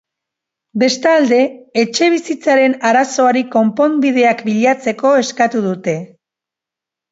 Bestalde, 0.83 1.37
etxebizitzaren 1.81 2.75
arazoari 2.93 3.45
konponbideak 3.59 4.43
bilatzeko 4.49 5.15
eskatu 5.21 5.65
dute. 5.71 5.97